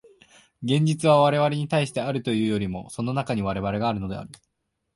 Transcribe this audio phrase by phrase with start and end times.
[0.63, 4.29] 現実は我々に対してあるというよりも、その中に我々があるのである。